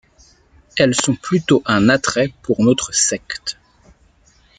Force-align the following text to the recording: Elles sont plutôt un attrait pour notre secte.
Elles 0.77 0.95
sont 0.99 1.15
plutôt 1.15 1.61
un 1.67 1.87
attrait 1.87 2.33
pour 2.41 2.63
notre 2.63 2.91
secte. 2.91 3.59